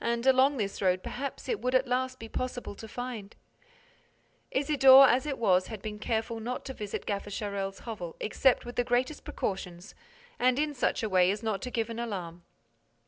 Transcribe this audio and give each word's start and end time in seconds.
And, 0.00 0.26
along 0.26 0.56
this 0.56 0.82
road, 0.82 1.04
perhaps 1.04 1.48
it 1.48 1.60
would 1.60 1.76
at 1.76 1.86
last 1.86 2.18
be 2.18 2.28
possible 2.28 2.74
to 2.74 2.88
find— 2.88 3.36
Isidore, 4.50 5.06
as 5.08 5.24
it 5.24 5.38
was, 5.38 5.68
had 5.68 5.80
been 5.80 6.00
careful 6.00 6.40
not 6.40 6.64
to 6.64 6.74
visit 6.74 7.06
Gaffer 7.06 7.30
Charel's 7.30 7.78
hovel 7.82 8.16
except 8.18 8.64
with 8.64 8.74
the 8.74 8.82
greatest 8.82 9.22
precautions 9.22 9.94
and 10.36 10.58
in 10.58 10.74
such 10.74 11.04
a 11.04 11.08
way 11.08 11.30
as 11.30 11.44
not 11.44 11.62
to 11.62 11.70
give 11.70 11.90
an 11.90 12.00
alarm. 12.00 12.42